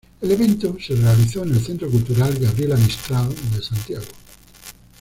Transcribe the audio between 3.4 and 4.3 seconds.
de Santiago.